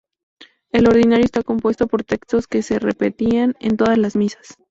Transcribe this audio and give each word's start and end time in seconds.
El 0.71 0.87
Ordinario 0.87 1.23
está 1.23 1.43
compuesto 1.43 1.85
por 1.85 2.03
textos 2.03 2.47
que 2.47 2.63
se 2.63 2.79
repetían 2.79 3.53
en 3.59 3.77
todas 3.77 3.99
las 3.99 4.15
misas. 4.15 4.57